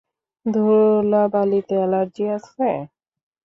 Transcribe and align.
ধুলাবালিতে 0.45 1.75
allergy 1.79 2.23
আছে? 2.37 2.69